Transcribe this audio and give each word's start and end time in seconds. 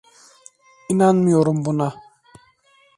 İnanamıyorum 0.89 1.65
buna. 1.65 1.93